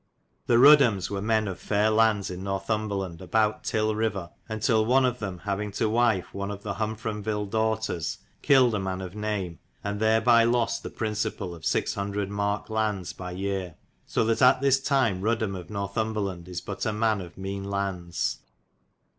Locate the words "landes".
1.91-2.31, 12.71-13.13, 17.69-18.39